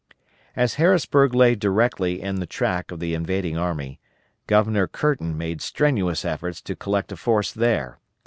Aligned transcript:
As 0.55 0.73
Harrisburg 0.81 1.35
lay 1.35 1.53
directly 1.53 2.23
in 2.23 2.37
the 2.39 2.47
track 2.47 2.89
of 2.89 2.99
the 2.99 3.13
invading 3.13 3.55
army, 3.55 3.99
Governor 4.47 4.87
Curtin 4.87 5.37
made 5.37 5.61
strenuous 5.61 6.25
efforts 6.25 6.59
to 6.63 6.75
collect 6.75 7.11
a 7.11 7.15
force 7.15 7.51
there. 7.53 7.99